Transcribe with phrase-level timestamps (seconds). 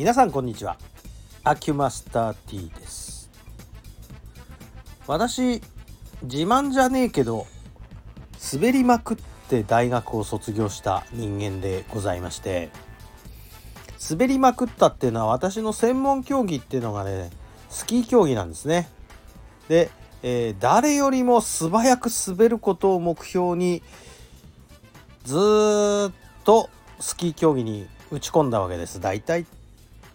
[0.00, 0.78] 皆さんこんにちは。
[1.44, 3.28] アキュマスター T です。
[5.06, 5.60] 私
[6.22, 7.46] 自慢じゃねえけど
[8.50, 9.16] 滑りまくっ
[9.50, 12.70] て大学を卒業した人間でございまして
[14.10, 17.28] 滑りまくったっていうのは私の専門競技っていうのがね
[17.68, 18.88] スキー競技なんですね。
[19.68, 19.90] で、
[20.22, 23.82] えー、誰よりも素早く滑ることを目標に
[25.24, 26.12] ずっ
[26.44, 28.98] とスキー競技に打ち込んだわけです。
[28.98, 29.44] 大体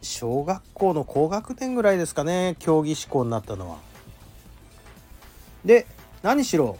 [0.06, 3.78] 小学校の高学年ぐらいですかね競技志向になったのは。
[5.66, 5.88] で
[6.22, 6.78] 何しろ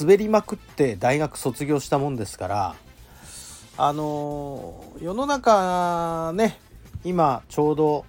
[0.00, 2.74] 滑りまくって大学卒業したもんですから
[3.76, 6.58] あの、世の中ね
[7.04, 8.04] 今ちょうど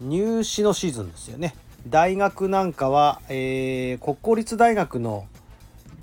[0.00, 1.54] 入試のシーズンですよね。
[1.86, 5.26] 大学なんかは、えー、国公立大学の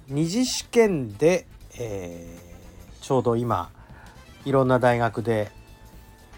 [0.07, 1.45] 二次試験で、
[1.77, 3.69] えー、ちょうど今
[4.45, 5.51] いろんな大学で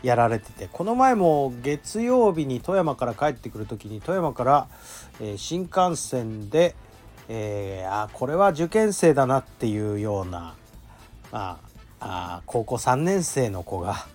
[0.04, 4.68] やられててこの前も月曜日に富山から帰ってくる時に富山から、
[5.20, 6.76] えー、新幹線で、
[7.30, 10.56] えー、あこれは受験生だなっていうような、
[11.32, 11.60] ま
[12.00, 14.06] あ、あ高校3年生の子が、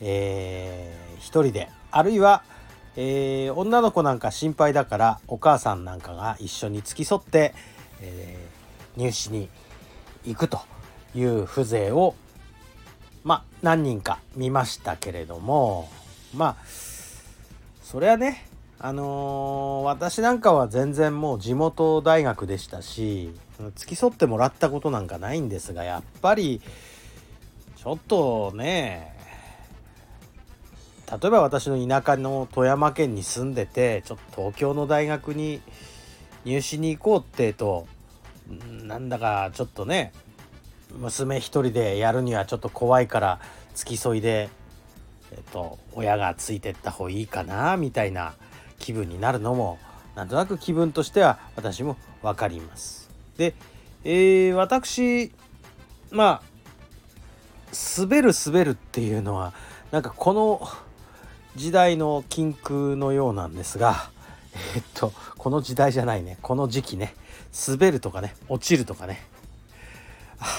[0.00, 2.42] えー、1人であるいは、
[2.96, 7.54] えー、女の子なんか心配だからお母さんなんかが一緒に付き添って、
[8.00, 8.36] え、
[8.96, 9.48] 入試に
[10.24, 10.60] 行くと
[11.14, 12.14] いう風情を
[13.24, 15.88] まあ何人か見ましたけれども
[16.34, 16.64] まあ
[17.82, 18.46] それはね
[18.78, 23.30] あのー、私なんかは全然もう地元大学でしたし
[23.76, 26.60] 付き添ってもらったことなんかないんですがやっぱり
[27.76, 29.12] ちょっとね
[31.10, 35.60] 例えば私の田舎の富山県に住んでてちょっと東京の大学に
[36.44, 37.86] 入試に行こうってと
[38.84, 40.12] なんだかちょっとね
[40.98, 43.40] 娘一人でやるにはちょっと怖いから
[43.74, 44.48] 付き添いで、
[45.32, 48.34] えっと、親がついてった方がいいかなみたいな
[48.78, 49.78] 気分になるのも
[50.14, 53.10] なんとなく気分としては私も分かります。
[53.36, 53.54] で、
[54.04, 55.32] えー、私
[56.10, 56.52] まあ
[57.98, 59.54] 滑る滑るっていうのは
[59.90, 60.68] なんかこの
[61.56, 64.10] 時代の禁句のようなんですが
[64.74, 66.38] えっとこの時代じゃないね。
[66.42, 67.14] この時期ね。
[67.68, 68.34] 滑るとかね。
[68.48, 69.26] 落ちるとかね。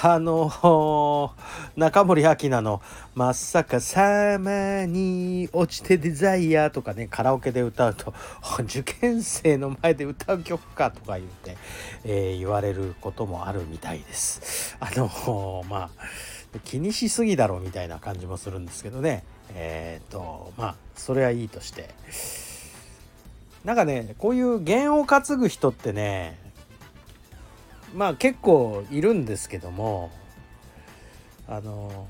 [0.02, 1.34] あの
[1.76, 2.82] 中森明菜の
[3.16, 8.14] 「まっさかさまに落ちてデザイア」とかねカラオケで歌うと
[8.64, 11.58] 受験生の前で歌う曲かとか言って、
[12.06, 14.78] えー、言われることもあるみたいです。
[14.80, 19.24] あのまあ気にしすぎだろうみたいな感じもするんですけどね
[19.54, 21.90] えっ、とまあそれはいいとして
[23.66, 26.43] なんかねこういう弦を担ぐ人ってね
[27.94, 30.12] まあ結構いるんですけども
[31.48, 32.08] あの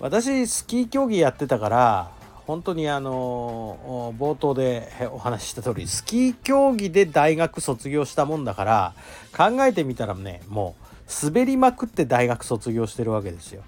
[0.00, 2.10] 私スキー競技やってたから
[2.46, 8.94] 本当にあの冒頭でお話しした通りスキー競技で大学卒業したもんだから
[9.36, 13.62] 考えてみたらねもう滑りまくって大学卒業してるわけですよ。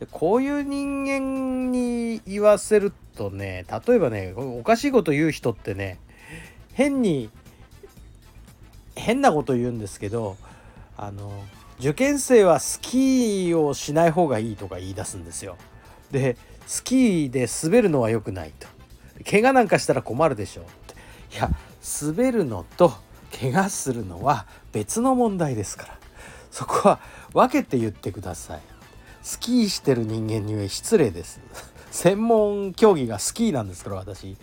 [0.00, 5.98] でこういう人間に言わせるとね例えばねおかしいこと言う人ってね
[6.72, 7.30] 変に
[8.96, 10.36] 変なこと言うんですけど
[10.96, 11.32] あの
[11.78, 15.56] 受験生はスキーをしない方がいいとか言い出すんですよ。
[16.10, 18.68] でスキーで滑るのは良くないと。
[19.28, 20.68] 怪我なんかしたら困るでしょうっ
[21.28, 21.50] ていや
[22.02, 22.92] 滑るのと
[23.38, 25.98] 怪我するのは別の問題ですから
[26.50, 27.00] そこは
[27.32, 28.60] 分けて言ってください。
[29.22, 31.40] スキーしてる人間には失礼です。
[31.90, 34.36] 専門競技がスキーなんですから私。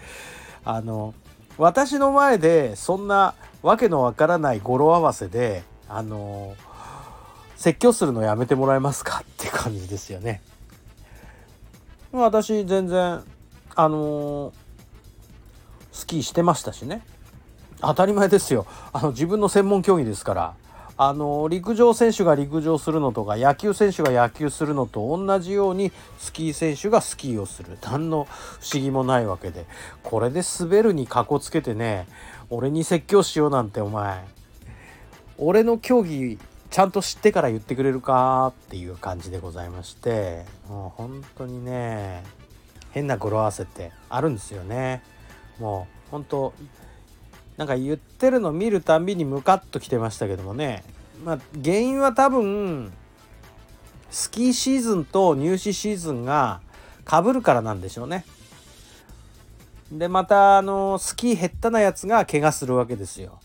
[0.65, 1.13] あの
[1.57, 6.55] 私の前でそんなわけのわからない語呂合わせであの
[7.55, 10.41] 説教するのやめてもらえますかって感じですよね。
[12.11, 13.23] 私全然
[13.75, 14.51] あの
[15.91, 17.05] スキーしてましたしね。
[17.81, 18.65] 当たり前ですよ。
[18.93, 20.53] あの自分の専門競技ですから。
[21.03, 27.79] あの陸上選手が陸上するのとか野球選手が野球するのと同じようにスキー選手がスキーをする。
[27.81, 29.65] 何の不思議もないわけで。
[30.03, 32.05] これで滑るにかこつけてね
[32.51, 34.23] 俺に説教しようなんてお前。
[35.39, 36.37] 俺の競技
[36.69, 40.45] ちゃんと知ってから言ってくれるかっていう感じでございまして。
[40.69, 42.23] もう本当にね
[42.91, 45.01] 変な語呂合わせってあるんですよね。
[45.57, 46.53] もう本当
[47.57, 50.83] なんか言ってるの見るたんびにムカッときてましたけどもね。
[51.23, 52.91] まあ原因は多分
[54.09, 56.61] スキーシーズンと入試シーズンが
[57.05, 58.25] かぶるからなんでしょうね。
[59.91, 63.39] でまたあのスキー減ったなやつが怪我するわけですよ。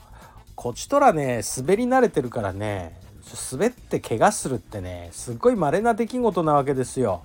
[0.55, 2.99] こちとらね滑り慣れてるからね
[3.53, 7.25] 滑って怪我するってねすっごい稀な出来事なわけですよ。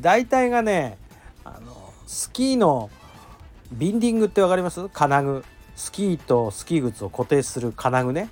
[0.00, 0.98] 大体がね
[1.44, 2.90] あのスキーの
[3.72, 4.88] ビンディングって分かります？
[4.90, 5.44] 金具
[5.74, 8.28] スキーとスキー靴を固定する金具ね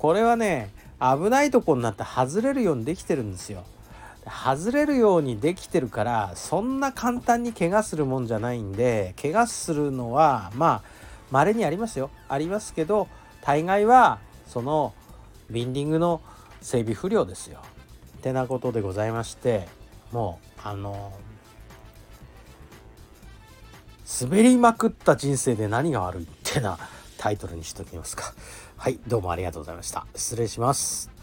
[0.00, 3.64] これはね危ないとこになって外れるようにできてるんですよ
[4.24, 10.82] 外れるようにできてるからそんな簡単に怪我するもんじゃないんで怪我するのはまあ
[11.30, 13.08] 稀にありますよありますけど
[13.42, 14.94] 大概はその
[15.50, 16.22] ビンディングの
[16.62, 17.60] 整備不良ですよ。
[18.18, 19.68] ってなことでございまして
[20.12, 21.12] もうあの
[24.20, 26.78] 滑りまくった人生で何が悪いってな
[27.20, 28.32] タイトルにしときますか。
[28.78, 30.06] はい、どうもありがとうございました。
[30.16, 31.19] 失礼します。